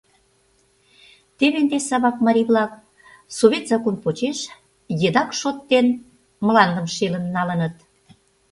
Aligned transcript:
Теве 1.37 1.57
ынде 1.61 1.77
Савак 1.87 2.17
марий-влак 2.25 2.71
совет 3.37 3.63
закон 3.71 3.95
почеш 4.03 4.39
едак 5.07 5.29
шот 5.39 5.57
дене 5.71 5.93
мландым 6.45 6.87
шелын 6.95 7.25
налыныт. 7.35 7.75